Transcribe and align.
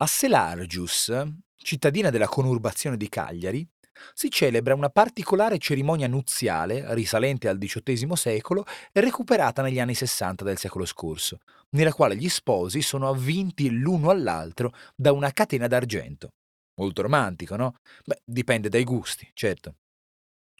A 0.00 0.06
Selargius, 0.06 1.12
cittadina 1.56 2.10
della 2.10 2.28
conurbazione 2.28 2.96
di 2.96 3.08
Cagliari, 3.08 3.68
si 4.14 4.30
celebra 4.30 4.76
una 4.76 4.90
particolare 4.90 5.58
cerimonia 5.58 6.06
nuziale 6.06 6.94
risalente 6.94 7.48
al 7.48 7.58
XVIII 7.58 8.14
secolo 8.14 8.64
e 8.92 9.00
recuperata 9.00 9.60
negli 9.60 9.80
anni 9.80 9.94
Sessanta 9.94 10.44
del 10.44 10.56
secolo 10.56 10.84
scorso, 10.84 11.38
nella 11.70 11.92
quale 11.92 12.14
gli 12.14 12.28
sposi 12.28 12.80
sono 12.80 13.08
avvinti 13.08 13.70
l'uno 13.70 14.10
all'altro 14.10 14.72
da 14.94 15.10
una 15.10 15.32
catena 15.32 15.66
d'argento. 15.66 16.28
Molto 16.76 17.02
romantico, 17.02 17.56
no? 17.56 17.74
Beh, 18.04 18.20
dipende 18.24 18.68
dai 18.68 18.84
gusti, 18.84 19.28
certo. 19.34 19.78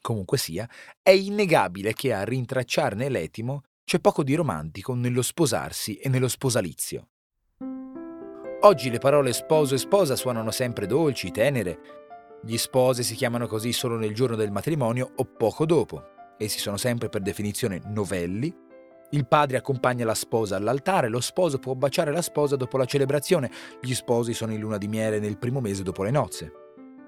Comunque 0.01 0.37
sia, 0.37 0.69
è 1.01 1.11
innegabile 1.11 1.93
che 1.93 2.13
a 2.13 2.25
rintracciarne 2.25 3.09
l'etimo 3.09 3.63
c'è 3.85 4.01
poco 4.01 4.25
di 4.25 4.35
romantico 4.35 4.95
nello 4.95 5.23
sposarsi 5.23 5.95
e 5.95 6.09
nello 6.09 6.27
sposalizio. 6.27 7.11
Oggi 8.63 8.91
le 8.91 8.99
parole 8.99 9.33
sposo 9.33 9.77
e 9.77 9.79
sposa 9.79 10.17
suonano 10.17 10.51
sempre 10.51 10.87
dolci, 10.87 11.31
tenere. 11.31 11.79
Gli 12.43 12.57
sposi 12.57 13.05
si 13.05 13.15
chiamano 13.15 13.47
così 13.47 13.73
solo 13.73 13.97
nel 13.97 14.13
giorno 14.13 14.35
del 14.35 14.51
matrimonio 14.51 15.13
o 15.15 15.25
poco 15.25 15.65
dopo. 15.65 16.03
Essi 16.37 16.59
sono 16.59 16.77
sempre 16.77 17.09
per 17.09 17.21
definizione 17.21 17.81
novelli. 17.87 18.53
Il 19.11 19.29
padre 19.29 19.59
accompagna 19.59 20.05
la 20.05 20.15
sposa 20.15 20.57
all'altare, 20.57 21.09
lo 21.09 21.21
sposo 21.21 21.61
può 21.61 21.75
baciare 21.75 22.11
la 22.11 22.21
sposa 22.21 22.57
dopo 22.57 22.77
la 22.77 22.85
celebrazione, 22.85 23.49
gli 23.81 23.95
sposi 23.95 24.35
sono 24.35 24.53
in 24.53 24.59
luna 24.59 24.77
di 24.77 24.89
miele 24.89 25.21
nel 25.21 25.39
primo 25.39 25.61
mese 25.61 25.85
dopo 25.85 26.03
le 26.03 26.11
nozze. 26.11 26.53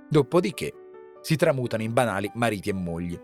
Dopodiché 0.08 0.72
si 1.20 1.34
tramutano 1.34 1.82
in 1.82 1.92
banali 1.92 2.30
mariti 2.34 2.70
e 2.70 2.74
mogli. 2.74 3.20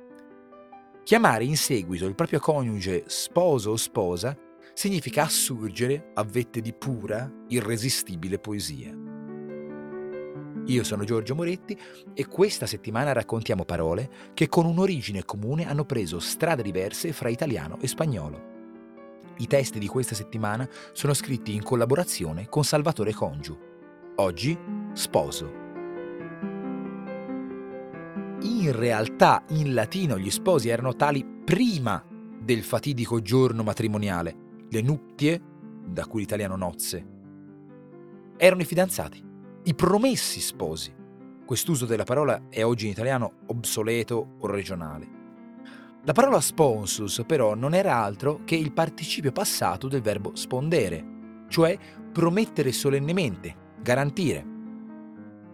Chiamare 1.05 1.45
in 1.45 1.57
seguito 1.57 2.07
il 2.07 2.17
proprio 2.17 2.41
coniuge 2.41 3.05
sposo 3.07 3.71
o 3.71 3.77
sposa 3.77 4.37
significa 4.77 5.23
assurgere 5.23 6.11
a 6.13 6.23
vette 6.23 6.61
di 6.61 6.75
pura, 6.75 7.33
irresistibile 7.49 8.39
poesia. 8.39 8.95
Io 10.67 10.85
sono 10.85 11.05
Giorgio 11.05 11.35
Moretti 11.35 11.79
e 12.13 12.27
questa 12.27 12.67
settimana 12.67 13.15
raccontiamo 13.15 13.65
parole 13.65 14.11
che 14.35 14.49
con 14.49 14.67
un'origine 14.67 15.25
comune 15.25 15.67
hanno 15.67 15.87
preso 15.87 16.19
strade 16.19 16.63
diverse 16.63 17.15
fra 17.15 17.31
italiano 17.31 17.79
e 17.81 17.87
spagnolo. 17.87 18.55
I 19.39 19.47
testi 19.47 19.79
di 19.79 19.87
questa 19.87 20.15
settimana 20.15 20.69
sono 20.93 21.15
scritti 21.15 21.55
in 21.55 21.63
collaborazione 21.63 22.47
con 22.51 22.63
Salvatore 22.63 23.15
Congiu. 23.15 23.59
Oggi, 24.17 24.59
sposo. 24.93 25.65
In 28.43 28.73
realtà 28.73 29.43
in 29.51 29.73
latino 29.73 30.19
gli 30.19 30.31
sposi 30.31 30.69
erano 30.69 30.95
tali 30.95 31.25
prima 31.25 32.05
del 32.39 32.63
fatidico 32.63 33.23
giorno 33.23 33.63
matrimoniale, 33.63 34.45
le 34.69 34.81
nuptie, 34.81 35.41
da 35.87 36.07
cui 36.07 36.21
l'italiano 36.21 36.57
nozze, 36.57 37.07
erano 38.37 38.63
i 38.63 38.67
fidanzati, 38.67 39.23
i 39.65 39.75
promessi 39.75 40.41
sposi. 40.41 40.95
Quest'uso 41.45 41.87
della 41.87 42.05
parola 42.05 42.49
è 42.49 42.65
oggi 42.65 42.87
in 42.87 42.93
italiano 42.93 43.33
obsoleto 43.47 44.35
o 44.39 44.47
regionale. 44.47 45.15
La 46.05 46.13
parola 46.13 46.41
sponsus 46.41 47.23
però 47.27 47.55
non 47.55 47.75
era 47.75 47.97
altro 47.97 48.43
che 48.45 48.57
il 48.57 48.73
participio 48.73 49.33
passato 49.33 49.89
del 49.89 50.03
verbo 50.03 50.35
spondere, 50.35 51.45
cioè 51.49 51.77
promettere 52.13 52.73
solennemente, 52.73 53.55
garantire. 53.81 54.55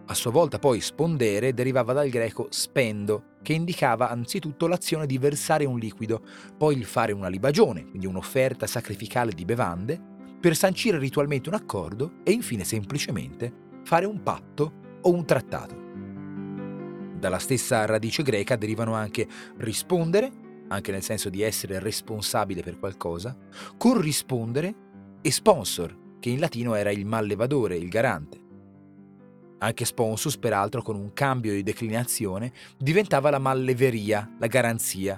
A 0.05 0.13
sua 0.15 0.31
volta 0.31 0.59
poi 0.59 0.81
spondere 0.81 1.53
derivava 1.53 1.93
dal 1.93 2.09
greco 2.09 2.47
spendo, 2.49 3.37
che 3.41 3.53
indicava 3.53 4.09
anzitutto 4.09 4.67
l'azione 4.67 5.05
di 5.05 5.17
versare 5.17 5.63
un 5.63 5.79
liquido, 5.79 6.21
poi 6.57 6.77
il 6.77 6.83
fare 6.83 7.13
una 7.13 7.29
libagione, 7.29 7.85
quindi 7.85 8.05
un'offerta 8.05 8.67
sacrificale 8.67 9.31
di 9.31 9.45
bevande, 9.45 10.11
per 10.41 10.57
sancire 10.57 10.97
ritualmente 10.97 11.47
un 11.47 11.55
accordo 11.55 12.15
e 12.23 12.31
infine 12.31 12.65
semplicemente 12.65 13.79
fare 13.85 14.05
un 14.05 14.21
patto 14.21 14.73
o 15.01 15.09
un 15.09 15.25
trattato. 15.25 15.81
Dalla 17.17 17.39
stessa 17.39 17.85
radice 17.85 18.23
greca 18.23 18.57
derivano 18.57 18.95
anche 18.95 19.25
rispondere, 19.59 20.29
anche 20.67 20.91
nel 20.91 21.01
senso 21.01 21.29
di 21.29 21.41
essere 21.41 21.79
responsabile 21.79 22.61
per 22.61 22.77
qualcosa, 22.77 23.37
corrispondere 23.77 24.75
e 25.21 25.31
sponsor, 25.31 25.97
che 26.19 26.29
in 26.29 26.41
latino 26.41 26.75
era 26.75 26.91
il 26.91 27.05
mallevadore, 27.05 27.77
il 27.77 27.87
garante. 27.87 28.42
Anche 29.63 29.85
sponsus, 29.85 30.37
peraltro, 30.37 30.81
con 30.81 30.97
un 30.97 31.13
cambio 31.13 31.53
di 31.53 31.63
declinazione, 31.63 32.51
diventava 32.77 33.29
la 33.29 33.39
malleveria, 33.39 34.35
la 34.37 34.47
garanzia. 34.47 35.17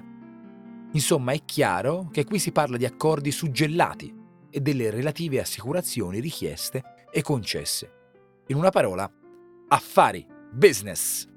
Insomma, 0.91 1.31
è 1.31 1.43
chiaro 1.43 2.09
che 2.11 2.25
qui 2.25 2.37
si 2.37 2.51
parla 2.51 2.77
di 2.77 2.85
accordi 2.85 3.31
suggellati 3.31 4.13
e 4.51 4.59
delle 4.59 4.91
relative 4.91 5.39
assicurazioni 5.39 6.19
richieste 6.19 7.07
e 7.11 7.23
concesse. 7.23 7.91
In 8.47 8.57
una 8.57 8.69
parola, 8.69 9.11
affari, 9.69 10.23
business. 10.51 11.27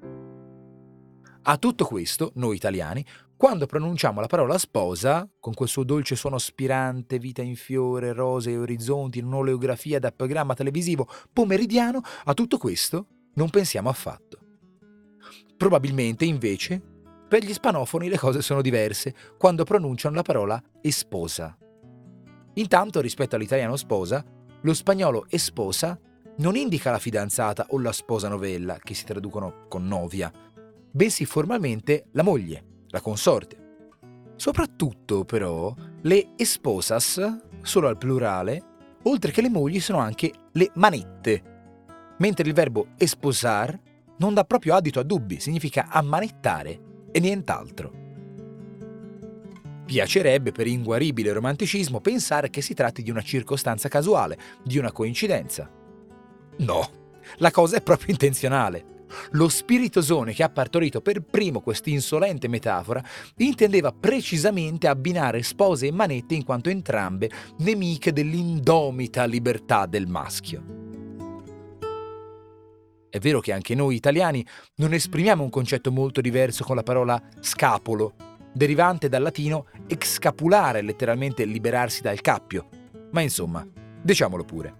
A 1.41 1.57
tutto 1.57 1.85
questo, 1.85 2.31
noi 2.35 2.57
italiani, 2.57 3.03
quando 3.39 3.67
pronunciamo 3.67 4.19
la 4.19 4.27
parola 4.27 4.57
sposa, 4.57 5.25
con 5.39 5.53
quel 5.53 5.69
suo 5.69 5.85
dolce 5.85 6.17
suono 6.17 6.37
spirante, 6.37 7.19
vita 7.19 7.41
in 7.41 7.55
fiore, 7.55 8.11
rose 8.11 8.51
e 8.51 8.57
orizzonti, 8.57 9.19
in 9.19 9.27
un'oleografia 9.27 9.97
da 9.97 10.11
programma 10.11 10.55
televisivo 10.55 11.07
pomeridiano, 11.31 12.01
a 12.25 12.33
tutto 12.33 12.57
questo 12.57 13.05
non 13.35 13.49
pensiamo 13.49 13.87
affatto. 13.87 14.39
Probabilmente, 15.55 16.25
invece, 16.25 16.81
per 17.29 17.45
gli 17.45 17.53
spanofoni 17.53 18.09
le 18.09 18.17
cose 18.17 18.41
sono 18.41 18.61
diverse 18.61 19.15
quando 19.37 19.63
pronunciano 19.63 20.15
la 20.15 20.21
parola 20.21 20.61
esposa. 20.81 21.57
Intanto, 22.55 22.99
rispetto 22.99 23.37
all'italiano 23.37 23.77
sposa, 23.77 24.21
lo 24.63 24.73
spagnolo 24.73 25.27
esposa 25.29 25.97
non 26.39 26.57
indica 26.57 26.91
la 26.91 26.99
fidanzata 26.99 27.67
o 27.69 27.79
la 27.79 27.93
sposa 27.93 28.27
novella, 28.27 28.79
che 28.83 28.93
si 28.93 29.05
traducono 29.05 29.65
con 29.69 29.87
novia, 29.87 30.29
bensì 30.91 31.23
formalmente 31.23 32.07
la 32.11 32.23
moglie 32.23 32.68
la 32.89 33.01
consorte. 33.01 33.57
Soprattutto, 34.35 35.25
però, 35.25 35.73
le 36.01 36.29
esposas, 36.35 37.39
solo 37.61 37.87
al 37.87 37.97
plurale, 37.97 38.63
oltre 39.03 39.31
che 39.31 39.41
le 39.41 39.49
mogli, 39.49 39.79
sono 39.79 39.99
anche 39.99 40.31
le 40.53 40.71
manette, 40.75 41.43
mentre 42.19 42.47
il 42.47 42.53
verbo 42.53 42.87
esposar 42.97 43.77
non 44.17 44.33
dà 44.33 44.43
proprio 44.43 44.75
adito 44.75 44.99
a 44.99 45.03
dubbi, 45.03 45.39
significa 45.39 45.87
ammanettare 45.89 46.79
e 47.11 47.19
nient'altro. 47.19 48.07
Piacerebbe 49.85 50.51
per 50.51 50.67
inguaribile 50.67 51.31
romanticismo 51.31 51.99
pensare 51.99 52.49
che 52.49 52.61
si 52.61 52.73
tratti 52.73 53.01
di 53.01 53.09
una 53.09 53.21
circostanza 53.21 53.89
casuale, 53.89 54.37
di 54.63 54.77
una 54.77 54.91
coincidenza. 54.91 55.69
No, 56.57 56.89
la 57.37 57.51
cosa 57.51 57.77
è 57.77 57.81
proprio 57.81 58.11
intenzionale. 58.11 58.98
Lo 59.31 59.49
spiritosone 59.49 60.33
che 60.33 60.43
ha 60.43 60.49
partorito 60.49 61.01
per 61.01 61.21
primo 61.21 61.61
quest'insolente 61.61 62.47
metafora 62.47 63.03
intendeva 63.37 63.91
precisamente 63.91 64.87
abbinare 64.87 65.43
spose 65.43 65.87
e 65.87 65.91
manette 65.91 66.35
in 66.35 66.43
quanto 66.43 66.69
entrambe 66.69 67.29
nemiche 67.59 68.13
dell'indomita 68.13 69.25
libertà 69.25 69.85
del 69.85 70.07
maschio. 70.07 70.77
È 73.09 73.17
vero 73.17 73.39
che 73.39 73.53
anche 73.53 73.73
noi 73.73 73.95
italiani 73.95 74.45
non 74.75 74.93
esprimiamo 74.93 75.43
un 75.43 75.49
concetto 75.49 75.91
molto 75.91 76.21
diverso 76.21 76.63
con 76.63 76.75
la 76.75 76.83
parola 76.83 77.19
scapolo, 77.39 78.13
derivante 78.53 79.09
dal 79.09 79.23
latino 79.23 79.65
excapulare, 79.87 80.83
letteralmente 80.83 81.43
liberarsi 81.43 82.01
dal 82.01 82.21
cappio. 82.21 82.67
Ma 83.11 83.21
insomma, 83.21 83.65
diciamolo 84.01 84.43
pure. 84.43 84.75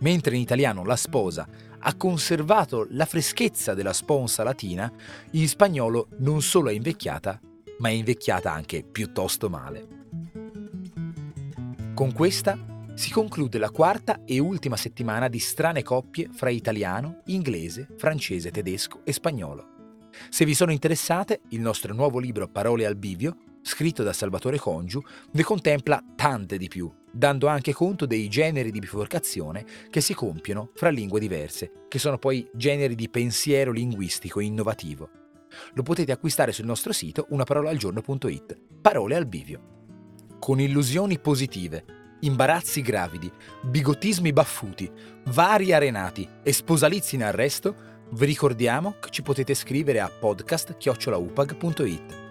Mentre 0.00 0.36
in 0.36 0.40
italiano 0.40 0.84
la 0.84 0.96
sposa 0.96 1.46
ha 1.86 1.94
conservato 1.96 2.86
la 2.90 3.04
freschezza 3.04 3.74
della 3.74 3.92
sponsa 3.92 4.42
latina, 4.42 4.90
in 5.32 5.46
spagnolo 5.46 6.08
non 6.18 6.40
solo 6.40 6.70
è 6.70 6.72
invecchiata, 6.72 7.38
ma 7.78 7.88
è 7.88 7.92
invecchiata 7.92 8.50
anche 8.50 8.82
piuttosto 8.82 9.50
male. 9.50 9.86
Con 11.94 12.12
questa 12.12 12.58
si 12.94 13.10
conclude 13.10 13.58
la 13.58 13.70
quarta 13.70 14.24
e 14.24 14.38
ultima 14.38 14.76
settimana 14.76 15.28
di 15.28 15.38
strane 15.38 15.82
coppie 15.82 16.28
fra 16.32 16.48
italiano, 16.48 17.20
inglese, 17.26 17.88
francese, 17.96 18.50
tedesco 18.50 19.00
e 19.04 19.12
spagnolo. 19.12 19.72
Se 20.30 20.44
vi 20.44 20.54
sono 20.54 20.72
interessate, 20.72 21.42
il 21.50 21.60
nostro 21.60 21.92
nuovo 21.92 22.18
libro 22.18 22.48
Parole 22.48 22.86
al 22.86 22.96
bivio 22.96 23.36
scritto 23.62 24.02
da 24.02 24.12
Salvatore 24.12 24.58
Congiu, 24.58 25.02
ne 25.32 25.42
contempla 25.42 26.02
tante 26.14 26.56
di 26.56 26.68
più, 26.68 26.90
dando 27.14 27.46
anche 27.46 27.72
conto 27.72 28.06
dei 28.06 28.28
generi 28.28 28.72
di 28.72 28.80
biforcazione 28.80 29.64
che 29.88 30.00
si 30.00 30.14
compiono 30.14 30.70
fra 30.74 30.90
lingue 30.90 31.20
diverse, 31.20 31.84
che 31.88 32.00
sono 32.00 32.18
poi 32.18 32.48
generi 32.52 32.96
di 32.96 33.08
pensiero 33.08 33.70
linguistico 33.70 34.40
innovativo. 34.40 35.08
Lo 35.74 35.82
potete 35.82 36.10
acquistare 36.10 36.50
sul 36.50 36.64
nostro 36.64 36.92
sito 36.92 37.26
unaparolaalgiorno.it. 37.28 38.58
Parole 38.80 39.14
al 39.14 39.26
bivio. 39.26 39.60
Con 40.40 40.58
illusioni 40.60 41.20
positive, 41.20 41.84
imbarazzi 42.20 42.82
gravidi, 42.82 43.30
bigottismi 43.62 44.32
baffuti, 44.32 44.90
vari 45.26 45.72
arenati 45.72 46.28
e 46.42 46.52
sposalizi 46.52 47.14
in 47.14 47.22
arresto, 47.22 47.92
vi 48.10 48.26
ricordiamo 48.26 48.96
che 49.00 49.10
ci 49.10 49.22
potete 49.22 49.54
scrivere 49.54 50.00
a 50.00 50.10
podcast-upag.it. 50.10 52.22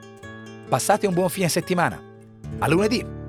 Passate 0.68 1.08
un 1.08 1.14
buon 1.14 1.30
fine 1.30 1.48
settimana. 1.48 2.12
A 2.60 2.68
lunedì! 2.68 3.23